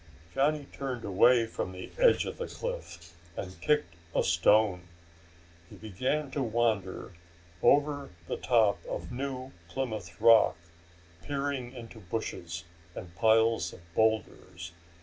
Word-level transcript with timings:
Johnny 0.33 0.65
turned 0.73 1.05
away 1.05 1.45
from 1.45 1.71
the 1.73 1.91
edge 1.99 2.25
of 2.25 2.37
the 2.39 2.47
cliff 2.47 3.15
and 3.37 3.61
kicked 3.61 3.93
a 4.15 4.23
stone. 4.23 4.87
He 5.69 5.75
began 5.75 6.31
to 6.31 6.41
wander 6.41 7.13
over 7.61 8.09
the 8.27 8.37
top 8.37 8.83
of 8.87 9.11
New 9.11 9.51
Plymouth 9.69 10.19
Rock, 10.19 10.57
peering 11.21 11.71
into 11.73 11.99
bushes 11.99 12.63
and 12.95 13.13
piles 13.13 13.73
of 13.73 13.93
boulders. 13.93 14.71